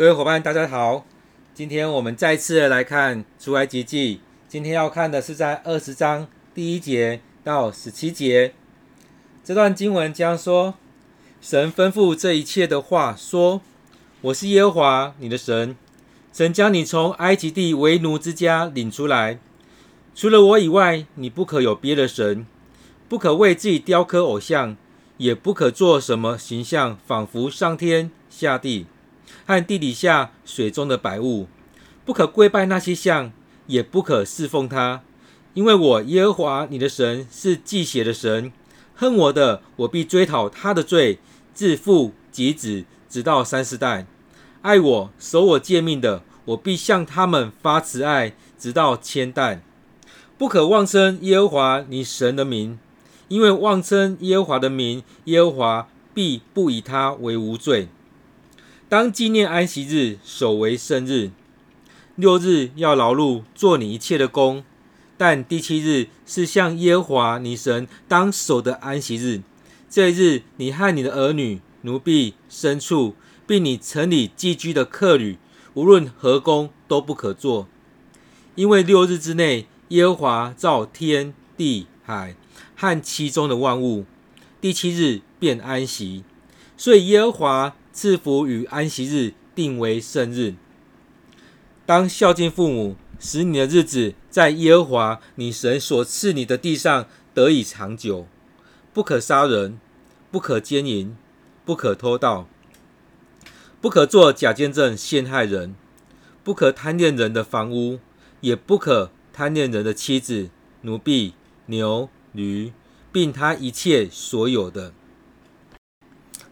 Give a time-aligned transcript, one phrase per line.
[0.00, 1.04] 各位伙伴，大家好。
[1.52, 4.20] 今天我们再次来看出埃及记。
[4.48, 8.54] 今天要看的是在二十章第一节到十七节。
[9.44, 10.72] 这段经文将说：
[11.42, 13.60] 神吩咐这一切的话说
[14.22, 15.76] ：“我是耶和华你的神，
[16.32, 19.38] 神将你从埃及地为奴之家领出来。
[20.14, 22.46] 除了我以外，你不可有别的神，
[23.06, 24.78] 不可为自己雕刻偶像，
[25.18, 28.86] 也不可做什么形象，仿佛上天下地。”
[29.46, 31.48] 和地底下水中的百物，
[32.04, 33.32] 不可跪拜那些像，
[33.66, 35.02] 也不可侍奉他，
[35.54, 38.52] 因为我耶和华你的神是忌邪的神，
[38.94, 41.18] 恨我的，我必追讨他的罪，
[41.54, 44.06] 自父及子，直到三四代；
[44.62, 49.62] 爱我、守我诫命的，我必向他们发慈爱，直到千代。
[50.38, 52.78] 不可妄称耶和华你神的名，
[53.28, 57.88] 因为妄称耶和华的名，耶和华必不以他为无罪。
[58.90, 61.30] 当纪念安息日，守为圣日。
[62.16, 64.64] 六日要劳碌，做你一切的工，
[65.16, 69.42] 但第七日是向耶和华你神当守的安息日。
[69.88, 73.14] 这一日，你和你的儿女、奴婢、牲畜，
[73.46, 75.38] 并你城里寄居的客旅，
[75.74, 77.68] 无论何工都不可做，
[78.56, 82.34] 因为六日之内，耶和华造天地海
[82.74, 84.04] 和其中的万物，
[84.60, 86.24] 第七日便安息。
[86.76, 87.76] 所以耶和华。
[87.92, 90.54] 赐福与安息日定为圣日。
[91.84, 98.26] 当孝敬父母，使你的日子在耶和华你神所赐你的地上得以长久。
[98.92, 99.78] 不可杀人，
[100.30, 101.16] 不可奸淫，
[101.64, 102.48] 不可偷盗，
[103.80, 105.74] 不可做假见证陷害人，
[106.42, 107.98] 不可贪恋人的房屋，
[108.40, 110.50] 也不可贪恋人的妻子、
[110.82, 111.34] 奴婢、
[111.66, 112.72] 牛、驴，
[113.12, 114.92] 并他一切所有的。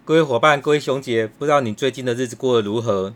[0.09, 3.13] 各位伙伴，各位兄姐，不知道你最近的日子过得如何？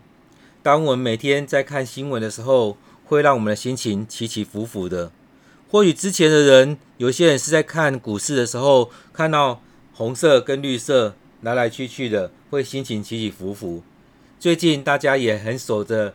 [0.62, 2.76] 当我们每天在看新闻的时候，
[3.06, 5.10] 会让我们的心情起起伏伏的。
[5.70, 9.62] 或许之前的人，有些人是在看股市的时候，看到
[9.94, 13.82] 红色跟绿色来来去去的，会心情起起伏伏。
[14.38, 16.12] 最近大家也很守着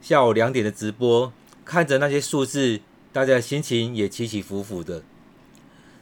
[0.00, 1.32] 下午两点的直播，
[1.64, 2.80] 看着那些数字，
[3.12, 5.04] 大家的心情也起起伏伏的。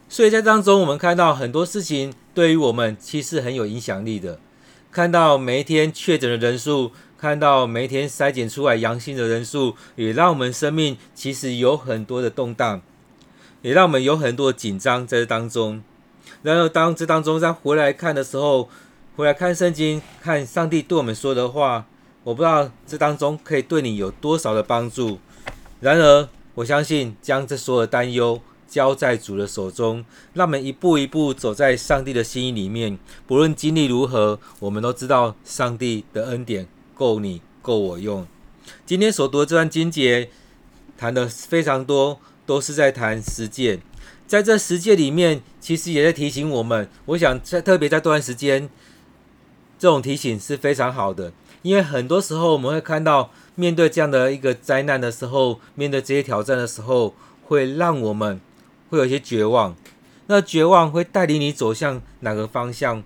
[0.09, 4.39] 所以在当中，我们看到很多事情对于我们其实很有影响力的。
[4.93, 12.81] 看到每一天确诊的人数，看到每一天筛检出来阳性的人数，也让我们生命其实有很多的动荡，
[13.63, 15.83] 也让我们有很多紧张在这当中。
[16.43, 18.71] 然后当这当中再回来看的时候，
[19.17, 21.85] 回来看圣经，看上帝对我们说的话，
[22.23, 25.19] 我不知道这当中可以对你有多少的帮助。
[25.81, 28.41] 然而，我相信将这所有的担忧。
[28.69, 30.05] 交在主的手中，
[30.35, 32.99] 让我们一步一步走在上帝的心意里面。
[33.27, 38.27] 不论经历如何，我们都知道上帝的恩典够你够我用。
[38.85, 40.29] 今天所读的这段经节
[40.99, 43.81] 谈的非常多，都是在谈十诫。
[44.27, 46.89] 在这十诫里面，其实也在提醒我们。
[47.07, 48.69] 我想在特别在这段时间，
[49.79, 58.41] 这种提醒是非常好的，因为很多时候我们会看到，面对这样的一个灾难的时候，面对这些挑战的时候，会让我们。
[58.89, 59.75] 会有一些绝望，
[60.27, 63.03] 那绝望会带领你走向哪个方向？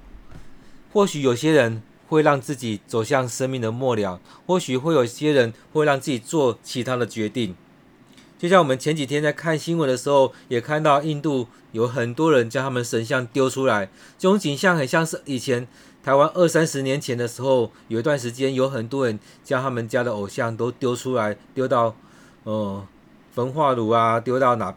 [0.92, 7.54] 或许有些人会让自己走向生命的末了，或许会有些人会让自己做其他的决定。
[8.38, 15.68] 就像我们前几天在看新闻的时候，也看到印度有很多人将他们神像丢出来，这种景象很像是以前
[16.02, 21.94] 台湾二三十年前的时候，有一段时间有很多人将他们家的偶像都丢出来，丢到
[22.44, 22.86] 呃
[23.32, 24.74] 焚化炉啊，丢到哪？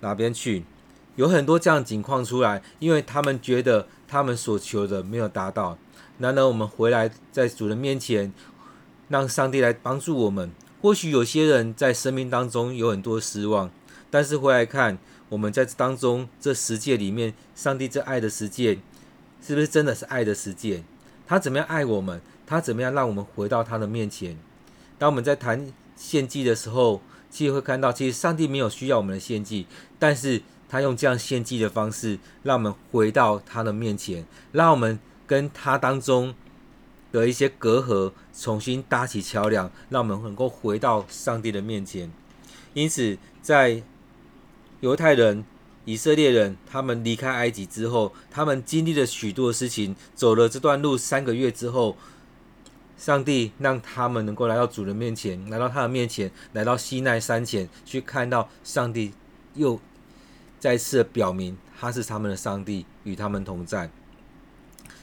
[0.00, 0.64] 哪边去？
[1.16, 5.76] 有很多这样情况出来，因为他们觉得他们所求的没有达到。
[6.18, 8.32] 难道我们回来在主人面前，
[9.08, 10.50] 让上帝来帮助我们？
[10.80, 13.70] 或许有些人在生命当中有很多失望，
[14.10, 14.96] 但是回来看
[15.28, 18.78] 我们在当中这十诫里面，上帝这爱的十诫，
[19.42, 20.84] 是不是真的是爱的十诫？
[21.26, 22.22] 他怎么样爱我们？
[22.46, 24.38] 他怎么样让我们回到他的面前？
[24.96, 27.02] 当我们在谈献祭的时候。
[27.30, 29.66] 其实会看到，其实上帝没有需要我们的献祭，
[29.98, 36.34] 但是他用这样献祭的方式，让我们回到他的面前，让我们跟他当中
[37.12, 42.10] 的一些隔阂重新搭起桥梁，让我们能够回到上帝的面前。
[42.74, 43.82] 因此，在
[44.80, 45.44] 犹太人、
[45.84, 51.96] 以色列人他们离开埃及之后，他们经历了许多事情，走了这段路三个月之后。
[53.00, 59.14] 上帝让他们能够来到主人面前，来到他的面前，来到西奈山前去看到上帝，
[59.54, 59.80] 又
[60.58, 63.90] 再次表明他是他们的上帝，与他们同在。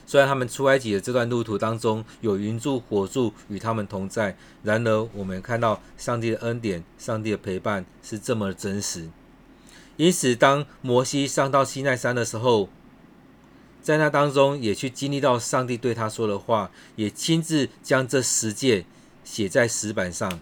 [0.06, 9.10] 虽然他们出埃及的这段路途当中有云柱火柱与他们同在，然而我们看到上帝的恩典、上帝的陪伴是这么真实。
[9.96, 12.68] 因此，当摩西上到西奈山的时候，
[13.88, 18.84] 在那当中也去经历到上帝对他说的话，也亲自将这十诫
[19.24, 20.38] 写在石板上。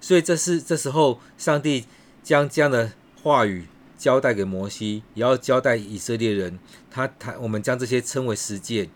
[0.00, 1.84] 所以，这是这时候上帝
[2.24, 2.90] 将这样的
[3.22, 3.68] 话语。
[3.96, 6.58] 交代给摩西，也要交代以色列人。
[6.90, 8.88] 他他，我们将这些称为十诫。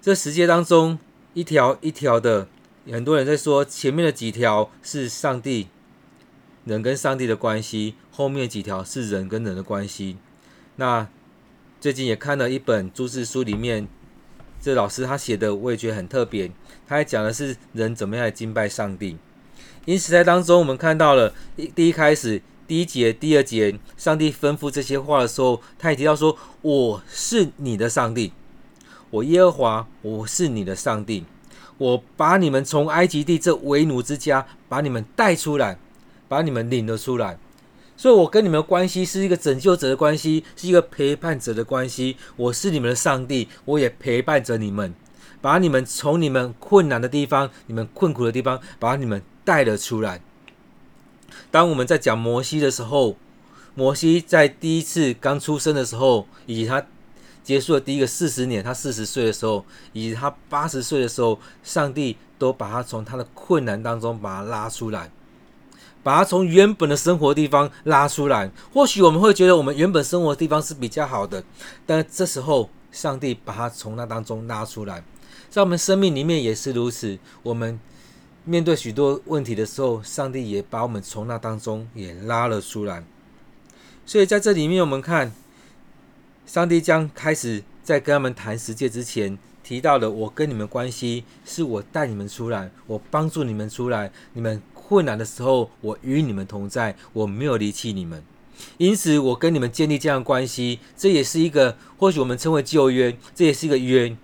[0.00, 0.98] 这十诫当中，
[1.34, 2.48] 一条一条的，
[2.90, 5.68] 很多人在说，前面的几条是上帝
[6.64, 10.16] 人跟上帝的关系，后面几条是人跟人的关系。
[10.76, 11.06] 那
[11.80, 13.86] 最近也看了一本注释书，里面
[14.60, 16.50] 这老师他写的，我也觉得很特别。
[16.86, 19.16] 他还讲的是人怎么样来敬拜上帝。
[19.84, 22.42] 因此，在当中我们看到了一第一开始。
[22.68, 28.32] 第一节、第二节，上帝吩咐这些话的时候，他也提到说：“我是你的上帝，
[29.10, 31.24] 我耶和华，我是你的上帝，
[31.78, 35.78] 我把你们从埃及地这为奴之家，把你们带出来，
[36.26, 37.38] 把你们领了出来。
[37.96, 42.16] 所以，我跟你们的关系是一个拯救者的关系，是一个陪伴者的关系。
[42.36, 44.94] 我是你们的上帝，我也陪伴着你们，
[45.40, 50.20] 把你们从你们困难的地方、你们困苦的地方，把你们带了出来。”
[51.50, 53.16] 当我们在讲摩西的时候，
[53.74, 56.84] 摩西在第一次刚出生的时候，以及他
[57.42, 65.10] 结束了第一个四十年，他四十岁的时候，以及他八十岁的时候，上帝都把他从他的困难当中把他拉出来，
[66.06, 68.48] 把它从原本的生活地方拉出来。
[68.72, 71.42] 或许我们会觉得我们原本生活的地方是比较好的，
[71.84, 75.02] 但这时候上帝把它从那当中拉出来，
[75.50, 77.18] 在我们生命里面也是如此。
[77.42, 77.80] 我们。
[78.48, 83.02] 面对许多问题的时候，上帝也把我们从那当中也拉了出来。
[84.06, 85.32] 所以在这里面，我们看
[86.46, 98.22] 上帝将开始在跟他们谈十诫之前提到的：我跟你们关系是我带你们出来，我帮助你们出来，你们困难的时候，我与你们同在，我没有离弃你们。
[98.78, 104.16] 因此，我跟你们建立这样关系，这也是一个或许我们称为旧约，这也是一个约。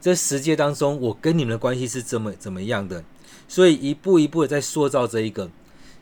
[0.00, 3.04] 这十诫当中，我跟你们的关系是怎么怎么样的？
[3.46, 5.48] 所以一步一步的在塑造这一个，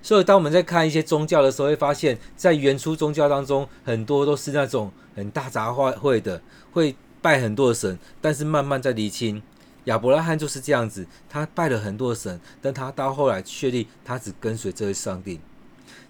[0.03, 6.43] 所以当我们在看一些宗教的时候，会发现，在原初宗教当中，很多都是那种很大杂烩会的，
[6.73, 9.41] 会拜很多的神，但是慢慢在厘清，
[9.87, 15.41] 亚伯拉罕就是这样子，他拜了很多神，但他到后来确立他只跟随这位上帝。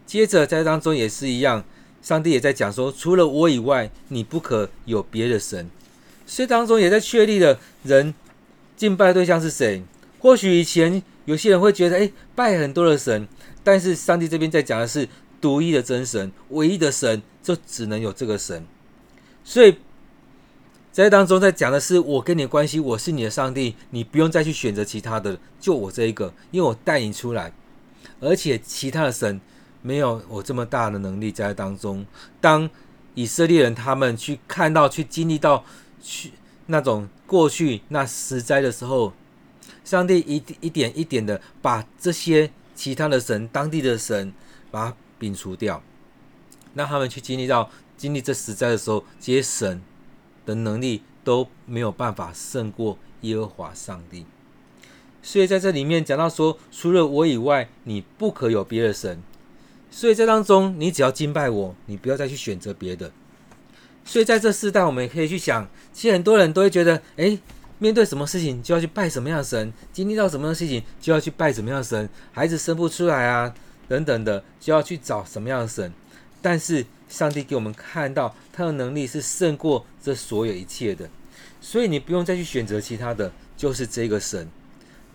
[0.05, 1.65] 接着在当中也是一样，
[2.03, 5.71] 上帝也在讲说，除了我以外，你不可有别的神。
[6.27, 8.13] 所以当中也在确立了人
[8.77, 9.83] 敬拜对象是谁。
[10.19, 11.03] 或许以前。
[11.27, 13.27] 有些人会觉得，哎，拜很多的神，
[13.65, 15.09] 但是上帝这边在讲的是
[15.41, 18.65] 独一的真神，唯一的神，就只能有这个神。
[19.43, 19.77] 所以
[20.97, 27.53] 在当中在讲的是我跟你的关系，我是你的上帝，你不用再去选择其他的，就我这一个，因为我带你出来，
[28.19, 29.39] 而且其他的神
[29.83, 32.07] 没有我这么大的能力在当中。
[32.41, 32.71] 当
[33.15, 35.67] 以色列人他们去看到、去经历到、
[36.03, 36.33] 去
[36.69, 39.13] 那种过去那十灾的时候。
[39.85, 44.33] 上帝一一点一点的把这些其他的神、当地的神，
[44.71, 45.81] 把它摒除掉，
[46.75, 49.81] 让他们去经历到经历这十灾的时候，这些神
[50.47, 54.25] 的能力都没有办法胜过耶和华上帝。
[55.23, 59.23] 所以在这里面讲到说，除了我以外，你不可有别的神。
[59.91, 63.13] 所以在当中，你只要敬拜我，你不要再去选择别的。
[64.05, 67.39] 所以在这世代，我们也可以去想，其实很多人都会觉得，哎。
[67.79, 73.53] 面对什么事情就要去拜什么样的神，经历到什么样的事情就要去拜什么样的神，孩子生不出来啊，
[73.87, 75.93] 等等的就要去找什么样的神。
[76.47, 81.11] 但是上帝给我们看到他的能力是胜过这所有一切的，
[81.61, 84.49] 所以你不用再去选择其他的，就是这个神，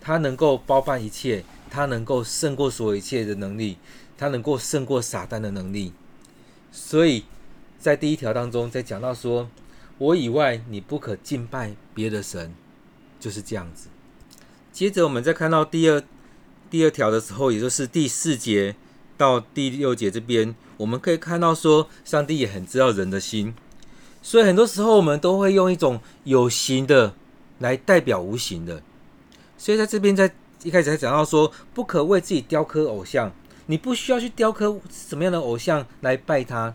[0.01, 3.77] 他能够包办一切，他能够胜过所有一切的能力，
[4.17, 5.93] 他能够胜过撒旦的能力。
[6.69, 7.23] 所以
[7.79, 9.49] 在第一条当中，在讲到说。
[9.97, 12.55] 我以外，你不可敬拜别的神，
[13.19, 13.87] 就是这样子。
[14.73, 16.01] 接着，我们再看到第二
[16.71, 18.75] 第二条的时候，也就是第四节
[19.15, 23.53] 到第六节这边，我们可以看到说，上帝也很知道人的心，
[24.23, 27.13] 所以很多时候我们都会用一种有形的
[27.59, 28.81] 来代表无形的。
[29.59, 30.33] 所以在这边，在
[30.63, 33.31] 一开始还讲到说，不可为自己雕刻偶像，
[33.67, 36.73] 你不需要去雕刻什么样的偶像来拜他。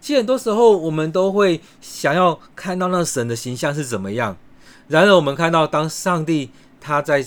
[0.00, 4.36] 其实很多时候，我们都会想要看到那神的形象是怎么样。
[4.86, 6.50] 然而，我们看到当上帝
[6.80, 7.26] 他在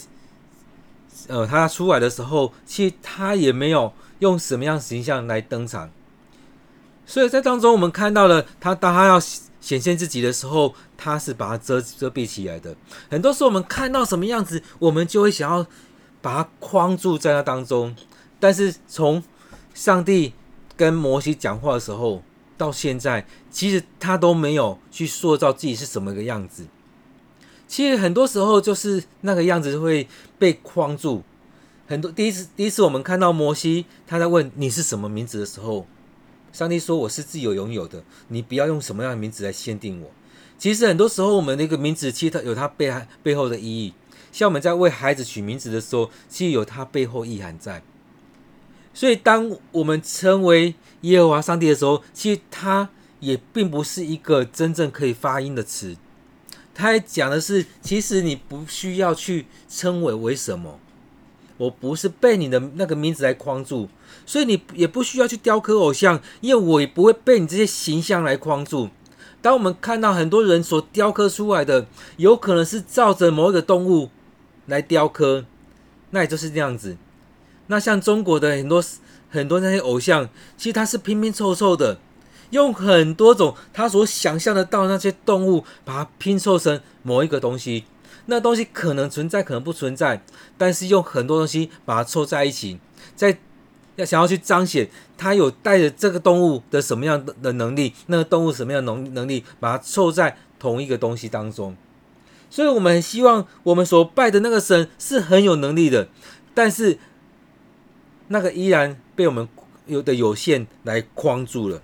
[1.27, 5.89] 呃他出来的时候，其实他也没有用什么样形象来登场。
[7.11, 12.73] 所以在当中，我们看到了他，当他要显现自己的时候，他是把它遮遮蔽起来的。
[13.09, 15.67] 很多时候，我们看到什么样子，我们就会想要
[16.21, 17.93] 把它框住在那当中。
[18.39, 19.21] 但是从
[19.73, 20.31] 上帝
[20.77, 22.23] 跟摩西讲话的时候，
[22.57, 26.65] 到现在，其实他都没有去塑造自己是什么个样子。
[27.67, 30.07] 其实很多时候就是那个样子会
[30.39, 31.23] 被框住。
[31.87, 35.85] 很多第一次，第一次我们看到摩西他在问你是什么名字的时候，
[36.51, 40.12] 上帝说我是自由拥有的，你不要用什么样的名字来限定我。
[40.58, 42.93] 其实很多时候我们那个名字其实它有它背
[43.24, 43.93] 背后的意义，
[44.31, 47.81] 像我们在为孩子取名字的时候，其实有它背后意涵在。
[48.93, 52.89] 所以当我们称为耶和华上帝的时候，其实它
[53.22, 55.96] 也并不是一个真正可以发音的词。
[56.75, 60.79] 它还讲的是，其实你不需要去称为为什么，
[61.61, 63.87] 我不是被你的那个名字来框住，
[64.25, 68.89] 所以你也不需要去雕刻偶像，因为我也不会被你这些形象来框住。
[69.43, 71.85] 当我们看到很多人所雕刻出来的，
[72.17, 74.09] 有可能是照着某一个动物
[74.65, 75.45] 来雕刻，
[76.09, 76.97] 那也就是这样子。
[77.67, 78.83] 那像中国的很多
[79.29, 81.99] 很多那些偶像，其实它是拼拼凑凑的。
[82.49, 87.85] 用很多种他所想象得到那些动物，把它拼凑成某一个东西。
[88.27, 90.21] 那东西可能存在，可能不存在，
[90.57, 92.79] 但是用很多东西把它凑在一起，
[93.15, 93.37] 在
[93.95, 101.75] 要想要去彰显它有带着这个动物的什么样的能力，那个动物什么样的能能力，把它凑在同一个东西当中。
[102.49, 106.09] 所以，我们希望我们所拜的那个神是很有能力的，
[106.53, 106.99] 但是
[108.27, 109.47] 那个依然被我们
[109.85, 111.81] 有的有限来框住了。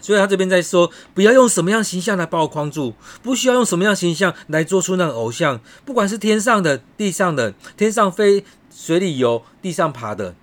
[0.00, 10.34] 所以他这边在说，不要用什么样形象来把我框住，不需要用什么样形象来做出那个偶像，不管是天上的、地上的，天上飞、水里游、地上爬的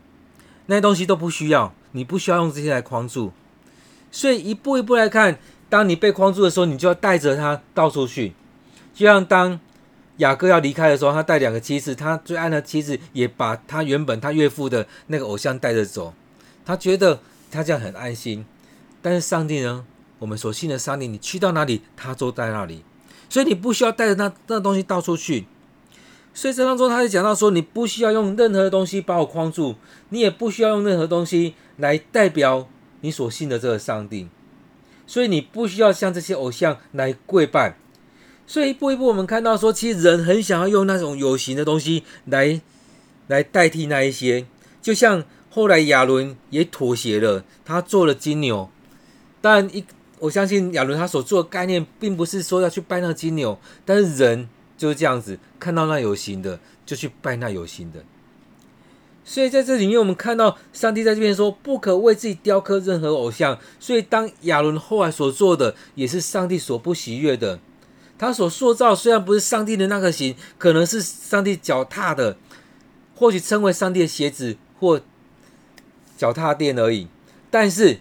[0.65, 3.31] 那些东西都不需要，你不需要用这些来框住。
[4.11, 8.33] 所以一步一步来看，当你被框住的时候，你就要带着他到处去。
[8.93, 9.59] 就像当
[10.17, 16.13] 雅各要离开的时候，他带两个妻子，他最爱的妻子也把他原本他岳父的那个偶像带着走，
[16.63, 17.19] 他觉得
[17.49, 18.45] 他这样很安心。
[19.03, 19.85] 但是上帝呢？
[20.19, 22.85] 我们所信的上帝，你去到哪里，他都在那里，
[23.27, 25.45] 所以你不需要带着那那东西到处去。
[26.33, 29.75] 所以这当中，他就讲到说，你不需要用任何东西把我框住，
[30.09, 32.69] 你也不需要用任何东西来代表
[33.01, 34.29] 你所信的这个上帝。
[35.05, 37.75] 所以你不需要向这些偶像来跪拜。
[38.47, 42.61] 所以一步一步，我们看到说，其实人很想要用那种有形的东西来
[43.27, 44.45] 来代替那一些，
[44.81, 48.69] 就像后来亚伦也妥协了，他做了金牛。
[49.43, 49.83] 但一，
[50.19, 54.47] 我相信亚伦他所做的概念，并不是说要去拜那金牛，但是人
[54.77, 58.05] 就是这样子，看到那有形的，就去拜那有形的。
[59.25, 63.59] 所以在这里面，我们看到上帝在这边说，不可为自己雕刻任何偶像。
[63.81, 67.59] 所以当亚伦后来所做的，也是上帝所不喜悦的。
[68.17, 72.37] 他所塑造虽然不是上帝的那个形，可能是上帝脚踏的，
[73.13, 75.01] 或许称为上帝的鞋子或
[76.17, 77.09] 脚踏垫而已，
[77.51, 77.99] 但是。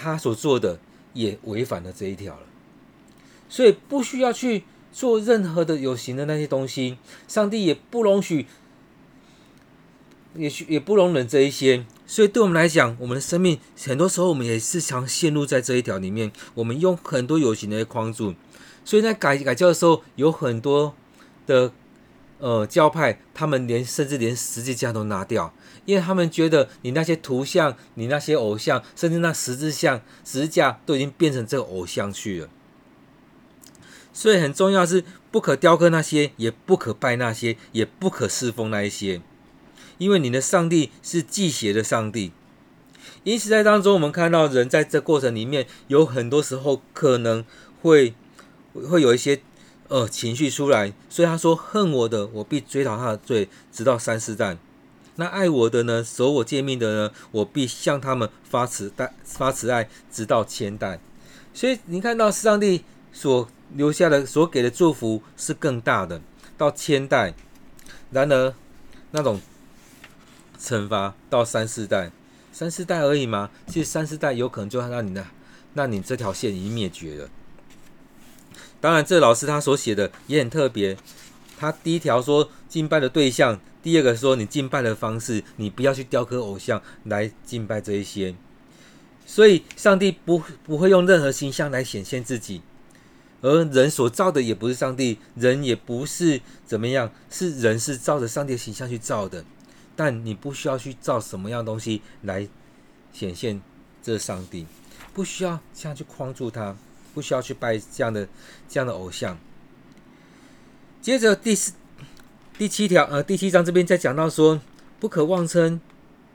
[0.00, 0.78] 他所做的
[1.12, 2.46] 也违反了这一条了，
[3.48, 6.96] 所以不需要去做任何的有形的那些东西。
[7.28, 8.46] 上帝也不容许，
[10.34, 11.84] 也许也不容忍这一些。
[12.06, 16.32] 所以对我们来讲，我们的生命很多时候我们也是常陷入在这一条里面。
[16.54, 18.34] 我们用很多有形的框住，
[18.84, 20.94] 所以在改改教的时候，有很多
[21.46, 21.72] 的。
[22.42, 25.52] 呃，教派他们连甚至连十字架都拿掉，
[25.84, 32.48] 因为他们觉得你那些图像、你那些偶像，甚至那十字像、十字架都已经变成这个偶像去了。
[34.12, 39.20] 所以很重要是不可雕刻那些，也不可拜那些，也不可侍奉那一些，
[39.98, 42.32] 因为你的上帝是忌邪的上帝。
[43.24, 47.44] 因此在当中，我们看到人在这过程里面，有很多时候可能
[47.82, 48.14] 会
[48.72, 49.40] 会有一些。
[49.92, 54.54] 呃，情绪出来，所以他说：“恨我的，我必追讨他的罪，直到三四代；
[55.20, 60.98] 那爱我的呢，守我诫命的呢，我必向他们发慈代发慈爱，直到千代。”
[61.52, 66.22] 所以你看到上帝所留下的、所给的祝福是更大的，
[66.56, 67.34] 到千代。
[68.10, 68.54] 然而，
[69.10, 69.38] 那种
[70.58, 72.10] 惩罚到三四代，
[72.50, 73.50] 三四代而已吗？
[73.66, 75.26] 其实三四代有可能就让你的，
[75.74, 77.28] 那你这条线已经灭绝了。
[78.80, 80.96] 当然，这老师他所写的也很特别。
[81.60, 88.34] 他第一条说敬拜的对象，第二个说你敬拜的方式，你不要去雕刻偶像来敬拜这一些。
[89.26, 92.62] 所以，上帝不不会用任何形象来显现自己，
[93.42, 99.44] 而人所造的也不是上帝，人也不是怎么样，是人是照着上帝的形象去造的。
[99.94, 102.48] 但你不需要去造什么样东西来
[103.12, 103.60] 显现
[104.02, 104.64] 这上帝，
[105.12, 106.74] 不需要这样去框住他，
[107.12, 108.26] 不需要去拜这样的
[108.66, 109.38] 这样的偶像。
[111.00, 111.72] 接着第四
[112.58, 114.60] 第七条，呃，第七章这边在讲到说，
[114.98, 115.80] 不可妄称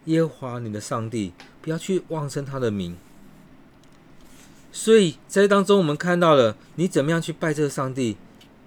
[0.06, 2.98] 耶和华你的上帝，不要去妄称他的名。
[4.72, 8.18] 所以在当中，我们看到了你怎么样去拜这个上帝，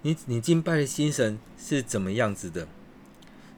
[0.03, 2.69] 你你敬拜的心神是怎么样子的。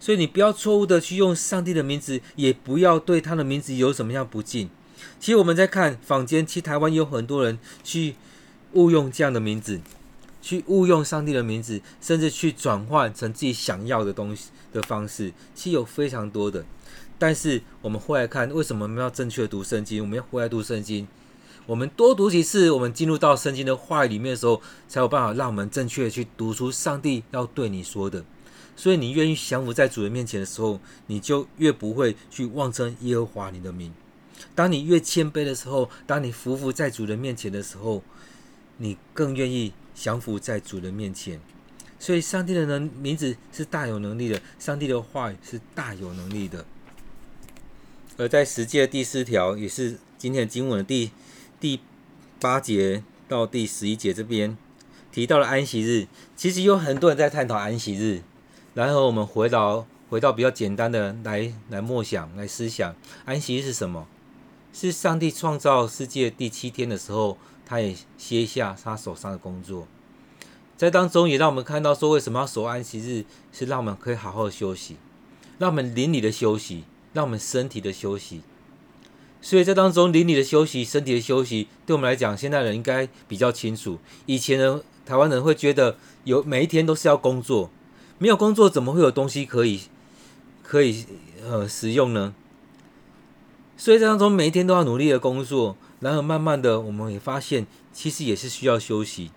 [0.00, 4.70] 所以你不要错误的去用上帝的名字，也不要对他的名字有什么样不敬。
[5.18, 8.14] 其实我们在看坊间，其实台湾有很多人去
[8.72, 9.82] 误用这样的名字。
[10.42, 16.64] 去误用上帝的名字，甚至去转换成自己想要的东西的方式，其实有非常多的。
[17.18, 20.02] 但是我们回来看，为什么我们要正确读圣经？
[20.02, 21.06] 我们要回来读圣经，
[21.66, 28.24] 我们多读几次，我们进入到圣经的话语里面的时候，才有办法让我们正确的去读出上帝要对你说的。
[28.74, 33.92] 所以你愿意降服在主人面前的时候，你就越不会去妄称耶和华你的名。
[34.54, 38.02] 当你越谦卑的时候，当你服服在主人面前的时候，
[38.78, 39.74] 你更愿意。
[40.02, 41.38] 降服在主人面前，
[41.98, 46.64] 所以上帝的能名字是大有能力的，上帝的话语是大有能力的。
[48.16, 51.10] 而在十诫第四条，也是今天的经文的第
[51.60, 51.80] 第
[52.40, 54.56] 八节到第十一节这边
[55.12, 56.06] 提到了安息日。
[56.34, 58.22] 其实有很多人在探讨安息日，
[58.72, 64.08] 然后我们回到回到比较简单的来来默想来思想，安息日是什么？
[64.72, 67.36] 是上帝创造世界第七天的时候。
[67.70, 69.86] 他也歇下他手上的工作，
[70.76, 74.96] 在当中也让我们看到说，为什么要守安息日，是让我们可以好好的休息，
[75.56, 78.40] 让我们灵里的休息，让我们身体的休息。
[79.40, 84.00] 所以在当中灵里的休息，身体的休息，对我们来讲，现在人应该比较清楚。
[84.26, 87.70] 以前的台湾人会觉得有每一天都是要工作，
[88.18, 89.82] 没有工作怎么会有东西可以
[90.64, 91.06] 可以
[91.48, 92.34] 呃使用呢？
[93.76, 95.76] 所以在当中每一天都要努力的工作。
[96.00, 99.30] 然后慢慢的，我们也发现，其实也是需要休息。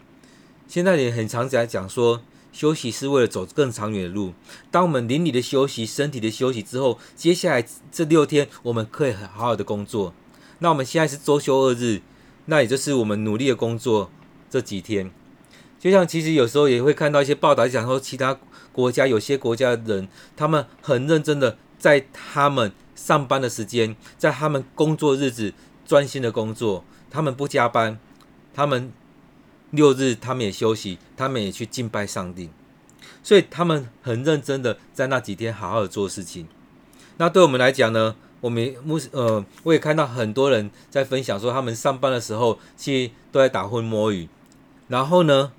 [0.66, 2.22] 现在也很常在讲说，
[2.54, 4.34] 休息是为了走更长远的路。
[4.72, 10.14] 当我们灵里的休息、身体的休息之后，接下来这六天，我们可以很好好的工作。
[10.60, 12.02] 那我们现在是周休二日，
[12.46, 14.10] 那也就是我们努力的工作
[14.50, 15.12] 这几天。
[15.78, 18.40] 就像其实有时候也会看到一些报道讲说，其他
[18.72, 25.54] 国家有些国家的人，他们很认真的在他们上班的时间，在他们工作日子。
[25.86, 28.00] 专心的工作，他们不加班，
[28.54, 28.92] 他们
[29.72, 32.50] 六日他们也休息，他们也去敬拜上帝，
[33.22, 36.48] 所以他们很认真的在那几天好好的做事情。
[37.18, 44.28] 那对我们来讲呢，我们目呃，我也看到很多人在分享说，他们上班的时候其实都在打混摸鱼，
[44.88, 45.52] 然后呢，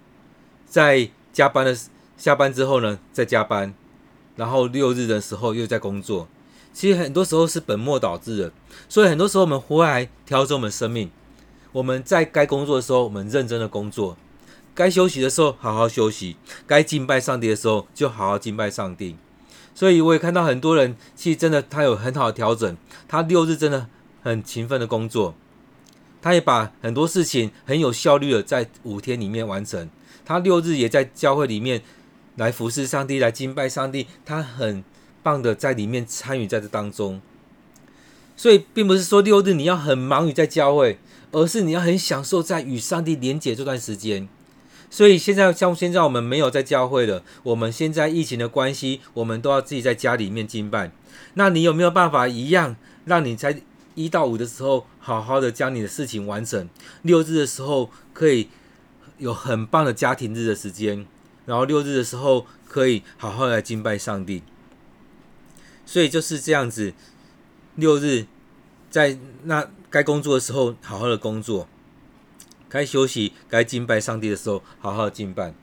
[0.66, 1.76] 在加班的
[2.16, 3.74] 下班之后呢，再加班，
[4.36, 6.28] 然后六日的时候又在工作。
[6.74, 8.52] 其实很多时候是本末倒置的，
[8.88, 11.08] 所以很多时候我们回来调整我们生命。
[11.70, 14.16] 我们在该工作的时候，我们认真的工作；
[14.74, 19.16] 该休息的时候，好好休息；该敬拜上帝的时候，就好好敬拜上帝。
[19.72, 22.76] 所以我也看到很多人，其实真的他有很好的调整，
[23.08, 23.88] 他六日真的
[24.22, 25.34] 很勤奋的工作，
[26.20, 29.88] 他也把很多事情很有效率的在五天里面完成。
[30.24, 31.82] 他六日也在教会里面
[32.36, 34.82] 来服侍上帝，来敬拜上帝，他很。
[35.24, 37.20] 棒的，在里面参与在这当中，
[38.36, 40.98] 所以并不是说六日你要很忙于在教会，
[41.32, 44.28] 而是你要很享受在与上帝连结这段时间。
[44.90, 50.92] 所以现在像现在我们没有在教会了，我们现在疫情的关系，我们都要自己在家里面敬拜。
[51.34, 53.62] 那你有没有办法一样，让你在
[53.96, 56.68] 一到五的时候好好的将你的事情完成？
[57.02, 58.48] 六日的时候可以
[59.18, 61.04] 有很棒的家庭日的时间，
[61.46, 64.42] 然后六日的时候可以好好的来敬拜上帝。
[65.86, 66.92] 所以就是这样子，
[67.76, 68.26] 六日
[68.90, 71.68] 在那该工作的时候好好的工作，
[72.68, 75.54] 该休息、该敬拜上帝的时候好好的敬拜。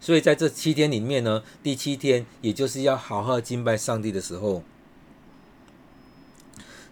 [0.00, 4.62] 所以在这七天里面呢，第七天也就是要好好敬拜上帝的时候。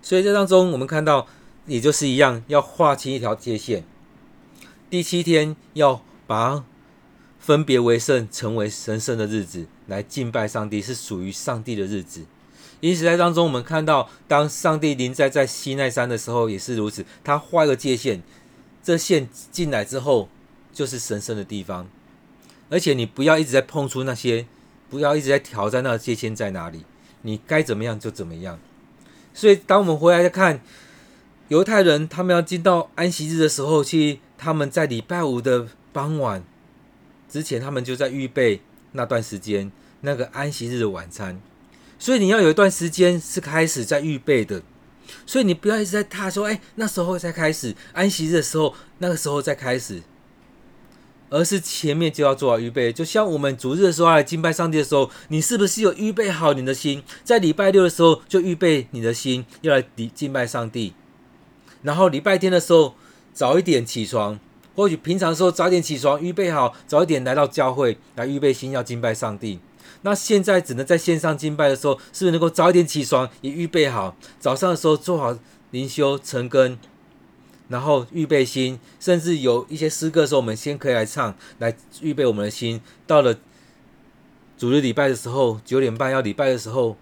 [0.02, 1.26] 所以这当中我们看到，
[1.66, 3.84] 也就是一样要划清一条界限。
[4.90, 6.64] 第七天要把
[7.38, 9.66] 分别为圣，成为神圣的日子。
[9.86, 12.26] 来敬拜上帝是属于上帝的日子，
[12.80, 18.20] 因此在当中我们看到，当上帝临在在西奈山的时候也是如此，他画一个界限，
[18.82, 20.28] 这线进来之后
[20.70, 21.88] 就是神圣的地方，
[22.68, 24.44] 而且你不要一直在碰触那些，
[24.90, 26.84] 不要一直在挑战那个界限在哪里，
[27.22, 28.58] 你该怎么样就怎么样。
[29.32, 30.60] 所以当我们回来再看
[31.48, 36.44] 犹太人，他们要进到安息日的时候，其实他们在礼拜五的傍晚
[37.28, 38.62] 之前，他们就在预备。
[38.92, 41.38] 那段时间，那个安息日的晚餐，
[41.98, 44.62] 所以你要有一段时间是开始在预备的。
[45.26, 50.02] 所以你不要一直在他说，哎，那时候才开始安息日的时候，那个时候再开始，
[51.28, 52.90] 而是前面就要做好预备。
[52.90, 60.94] 就像我们主日的时候来敬拜上帝的时候，你是不是有预备好你的心，在礼拜六的时候就预备你的心要来敬拜上帝，
[61.82, 62.94] 然后礼拜天的时候
[63.34, 64.40] 早一点起床。
[64.78, 69.58] 或许平常的时候早点起床，预备好，早一点来到教会来预备心要敬拜上帝。
[70.02, 75.36] 那现在只能在线上敬拜的时候，是不是能够早一点起床，也预备好早上的时候做好
[75.72, 76.78] 灵修、晨更，
[77.66, 82.80] 然后预备心，甚至有一些诗歌的时候，我们先可以来唱，来预备我们的心。
[83.04, 83.36] 到了
[84.56, 86.96] 主日礼拜的时候，九点半要礼拜的时候，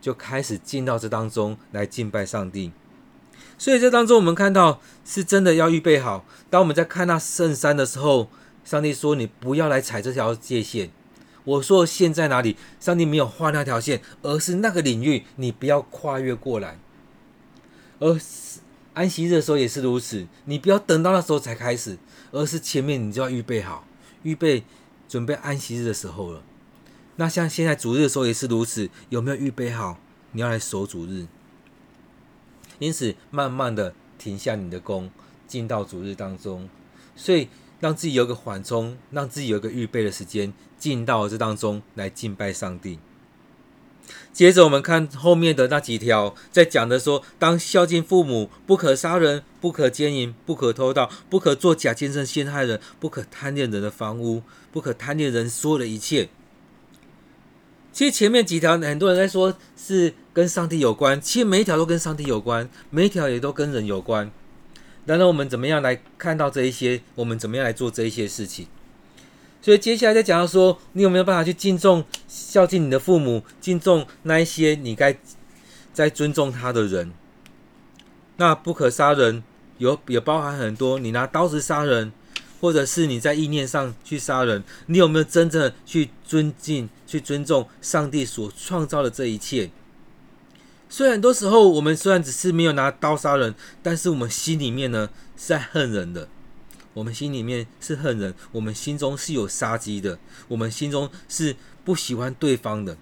[0.00, 2.72] 就开始进到这当中来敬拜上帝。
[3.62, 6.24] 所以这当中，我们看到是真的要预备好。
[6.50, 8.28] 当我们在看那圣山的时候，
[8.64, 10.90] 上帝说：“你不要来踩这条界线。”
[11.46, 16.76] 我说：“线在哪里？”上帝没有画那条线，而是那个领域，你不要跨越过来。
[18.00, 18.18] 而
[18.94, 21.96] 安息日的时候也是如此，你不要等到那时候才开始，
[22.32, 23.86] 而是前面你就要预备好，
[24.24, 24.64] 预备
[25.08, 26.42] 准备安息日的时候了。
[27.14, 30.00] 那像现在主日的时候也是如此，有没有预备好？
[30.32, 31.26] 你要来守主日。
[32.82, 35.08] 因此，慢慢的停下你的工，
[35.46, 36.68] 进到主日当中，
[37.14, 37.46] 所以
[37.78, 42.98] 让自己有个缓冲，让自己有个预备的时间，进到这当中来敬拜上帝。
[44.32, 54.42] 接着，我们看后面的那几条，在讲的说，当孝敬父母，不可杀人，不可奸淫，不可偷盗，不可作假见证陷害人，不可贪恋人的房屋，
[54.72, 56.28] 不可贪恋人所有的一切。
[57.92, 64.30] 其实前面几条很多人在说是跟上帝有关，其实每一条都跟上帝有关，每一条也都跟人有关。
[65.04, 67.02] 然后我们怎么样来看到这一些？
[67.14, 68.66] 我们怎么样来做这一些事情？
[69.60, 75.16] 所以接下来再讲到说，你有没有办法去敬重、孝敬你的父母，敬重那一些你该
[75.92, 77.12] 在尊重他的人？
[78.36, 79.42] 那不可杀人，
[79.78, 82.12] 有也包含很多，你拿刀子杀人。
[82.60, 89.68] 或者是你在意念上去杀人，你有没有真正去尊敬、去尊重上帝所创造的这一切？
[90.92, 96.28] 所以很多时候，我们虽然只是没有拿刀杀人，但是我们心里面呢是在恨人的。
[96.92, 102.98] 我们心里面是恨人，我们心中是有杀机的，我们心中是不喜欢对方的。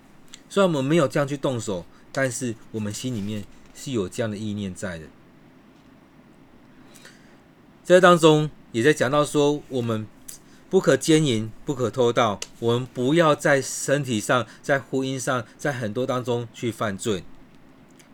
[0.48, 3.42] 虽然我们没有这样去动手，但是我们心里面
[3.74, 5.06] 是有这样的意念在的。
[7.82, 8.48] 在当中。
[8.72, 10.06] 也在讲到说，我们
[10.68, 17.24] 不可奸淫，不可偷盗，我们不要在身体上、在婚姻上、在很多当中去犯罪，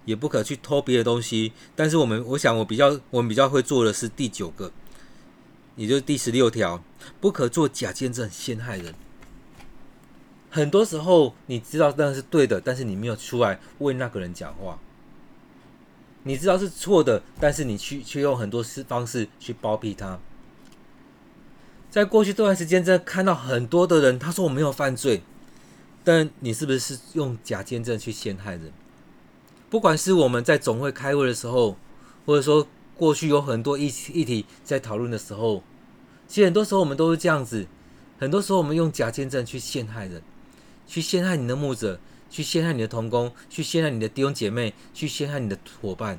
[0.06, 1.52] 也不可去偷别的东西。
[1.74, 4.72] 但是我们，我想我比较，我们比较会做的是第九个，
[5.76, 6.82] 也就是第十六条，
[7.20, 8.94] 不可做假见证陷害人。
[10.48, 14.78] 很多时候你知道那是对的，但是你没有出来为那个人讲话。
[16.22, 20.18] 你知道是错的，但是你去去用很多事方式去包庇他。
[21.88, 25.22] 在过去这段时间，真的看到很多的人，他说我没有犯罪，
[26.02, 28.72] 但你是不是用假见证去陷害人？
[29.76, 31.76] 不管是我们在总会开会的时候，
[32.24, 35.62] 或者说过去有很多议议题在讨论的时候，
[36.26, 37.66] 其实很多时候我们都是这样子。
[38.18, 40.22] 很多时候我们用假见证去陷害人，
[40.86, 46.18] 去陷害你的牧者，去陷害你的同工，去陷害你的弟兄姐妹，去陷害你的伙伴。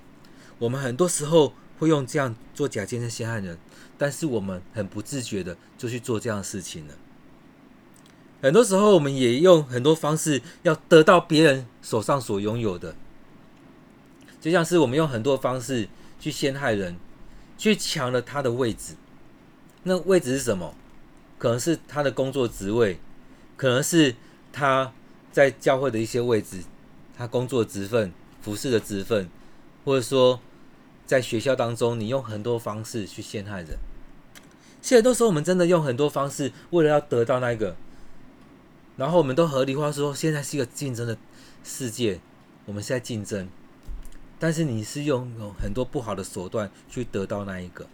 [0.60, 3.58] 我们很多时候会用这样做假见证陷害人。
[3.98, 6.94] 但是我们很不自觉的就去做这样的事情了。
[8.40, 12.96] 很多时候，我们也用很多方式要得到别人手上所拥有的，
[14.40, 15.88] 就像是我们用很多方式
[16.20, 16.98] 去陷害人，
[17.58, 18.96] 去抢了他的位置。
[19.84, 20.74] 那位置是什么？
[21.38, 23.00] 可能是他的工作职位，
[23.56, 24.16] 可能是
[24.52, 24.92] 他
[25.32, 26.64] 在教会的一些位置，
[27.16, 29.30] 他工作职分、服侍的职分，
[29.86, 30.40] 或者说
[31.06, 33.78] 在学校当中，你用很多方式去陷害人。
[34.82, 37.76] 现在都说我们真的用很多方式，为了要得到那个，
[38.96, 41.16] 然后我们都合理化说，现在是一个竞争的
[41.64, 42.20] 世界，
[42.66, 43.48] 我们现在竞争，
[44.40, 47.88] 但是你是用有很多不好的手段去得到那一个，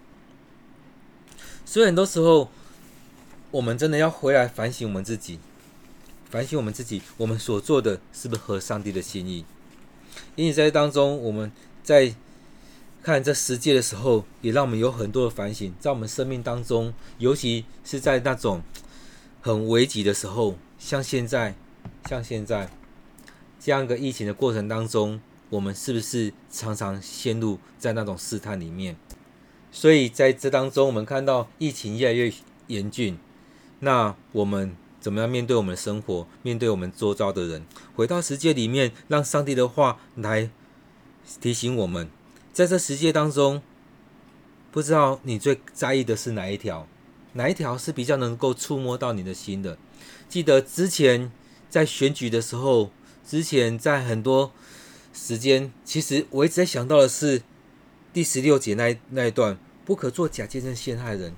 [1.66, 2.50] 所以很多时候，
[3.52, 5.40] 我们真的要回来反省我们自己，
[6.30, 9.46] 反省我们自己，我们所做的是不是合上帝的心意？
[10.36, 11.52] 因此在当中，我们
[11.84, 12.16] 在。
[13.06, 18.62] 看这十诫的时候，也让我们有很多的反省，在我们生命当中，尤其是在那种
[19.42, 21.54] 很危急的时候，像现在，
[22.08, 22.70] 像现在
[23.60, 25.20] 这样一个疫情的过程当中，
[25.54, 28.96] 我们是不是常常陷入在那种试探里面？
[29.72, 32.34] 所以在这当中，我们看到疫情越来越
[32.66, 33.20] 严峻，
[33.80, 37.64] 那我们怎么样面对我们的生活，面对我们周遭的人？
[37.96, 40.50] 回到世界里面，让上帝的话来
[41.40, 42.10] 提醒我们，
[42.52, 43.62] 在这世界当中，
[44.72, 46.88] 不知道你最在意的是哪一条，
[47.34, 49.78] 哪一条是比较能够触摸到你的心的。
[50.28, 51.32] 记得之前
[51.70, 52.90] 在选举的时候，
[53.24, 54.52] 之前在很多
[55.14, 57.44] 时间，其实我一直在想到的是
[58.12, 61.34] 第十六节那那一段，不可做假见证陷害人。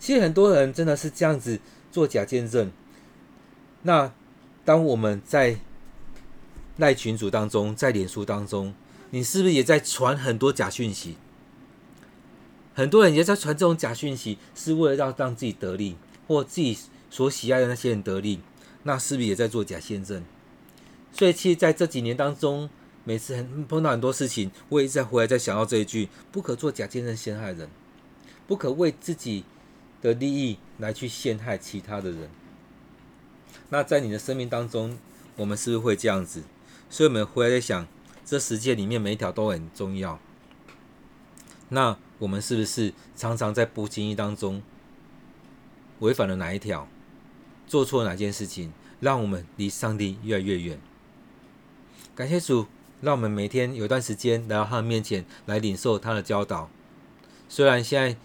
[0.00, 1.60] 其实很多人真的是这样子
[1.92, 2.72] 做假见证。
[3.82, 4.12] 那
[4.64, 5.58] 当我们在
[6.76, 8.74] 赖群组当中，在脸书当中，
[9.10, 11.16] 你是不是也在传很多假讯息？
[12.74, 16.78] 很多人也在传这种假讯息，是为了要让自己得利，或自己
[17.10, 18.40] 所喜爱的那些人得利。
[18.84, 20.24] 那是不是也在做假见证？
[21.12, 22.70] 所以，其实在这几年当中，
[23.08, 27.70] 每次很碰到很多事情，我也一直在回来在想到这一句：不可做假见证陷害人，
[28.46, 29.44] 不可为自己
[30.02, 32.28] 的利益来去陷害其他的人。
[33.70, 34.98] 那在你的生命当中，
[35.36, 36.42] 我们是不是会这样子？
[36.90, 37.88] 所以我们回来在想，
[38.26, 40.20] 这世界里面每一条都很重要。
[41.70, 44.62] 那我们是不是常常在不经意当中
[46.00, 46.86] 违反了哪一条，
[47.66, 50.78] 做错哪件事情，让我们离上帝越来越远？
[52.14, 52.66] 感谢主，
[53.00, 56.68] 让我们每天有一段时间来到他的面前来领受他的教导。
[57.48, 58.16] 虽然现在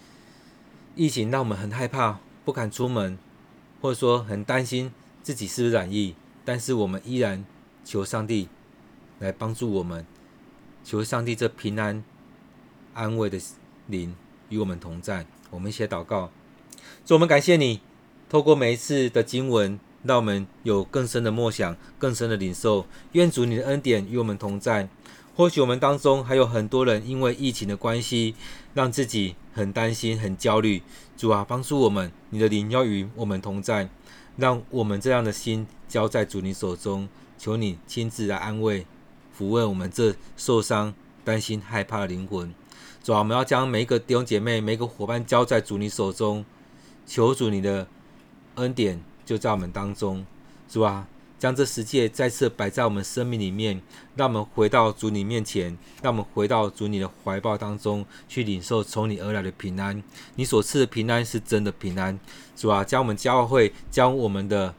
[0.94, 3.18] 疫情让我们很害怕，不敢出门，
[3.80, 7.44] 或者说很担心自己是不是染疫，但是我们依然
[7.84, 8.48] 求上帝。
[9.20, 10.04] 来帮助我们，
[10.82, 12.02] 求上帝这平安、
[12.94, 13.40] 安慰的
[13.86, 14.14] 灵
[14.48, 15.24] 与我们同在。
[15.50, 16.30] 我们一起祷告，
[17.06, 17.80] 主，我们感谢你，
[18.28, 22.86] 透过每一次的经文，让我们有更深的默想、更深的领受。
[23.12, 24.88] 愿主你的恩典与我们同在。
[25.36, 28.36] 或许我们当中还有很多人因为疫情的关系，
[28.72, 30.82] 让自己很担心、很焦虑。
[31.16, 33.88] 主啊，帮助我们，你的灵要与我们同在，
[34.36, 38.86] 让我们这样的心交在主你手中，求你亲自来安慰。
[39.36, 42.54] 抚慰我们这受伤、担心、害怕的灵魂。
[43.02, 46.44] 主啊，我们要将每一个弟兄姐妹、每一个伙伴交在主你手中，
[47.04, 47.88] 求主你的
[48.54, 50.24] 恩典就在我们当中。
[50.68, 51.06] 主啊，
[51.38, 53.80] 将这世界再次摆在我们生命里面，
[54.16, 60.02] 让我们回到主你面前，让我们回到主你的怀抱当中去领受从你而来的平安。
[60.36, 62.18] 你所赐的平安是真的平安。
[62.56, 64.74] 主啊，将我们教会、将我们的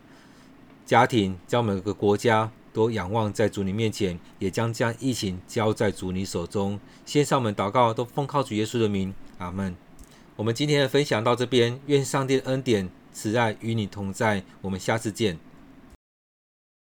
[0.86, 2.52] 家庭、将我们的国家。
[2.76, 6.78] 都仰望在主你面前，也将将疫情交在主你手中。
[7.06, 9.74] 先上门祷告，都奉靠主耶稣的名，阿门。
[10.36, 14.44] 我们今天的分享到这边，愿上帝的恩典、慈爱与你同在。
[14.60, 15.40] 我们下次见。